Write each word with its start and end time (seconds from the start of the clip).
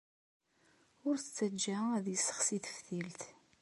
Ur 1.07 1.15
t-ttajja 1.19 1.77
ad 1.97 2.05
yessexsi 2.09 2.57
taftilt. 2.63 3.21